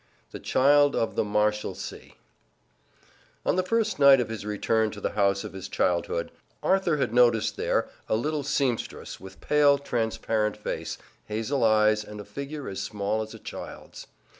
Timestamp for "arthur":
6.63-6.97